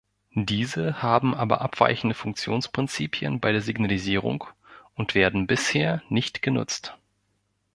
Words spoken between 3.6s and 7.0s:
Signalisierung und werden bisher nicht genutzt.